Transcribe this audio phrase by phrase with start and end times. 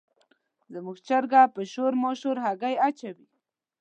[0.73, 3.27] زموږ چرګه په شور ماشور هګۍ اچوي.